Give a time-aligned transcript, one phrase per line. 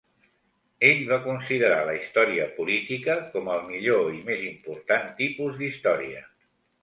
[0.87, 6.25] Ell va considerar la història política com al millor i més important tipus d'història.